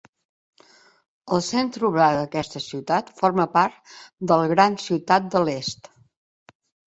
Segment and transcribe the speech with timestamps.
[1.35, 3.93] El centre urbà d'aquesta ciutat forma part
[4.31, 5.91] del Gran Ciutat de l'Est.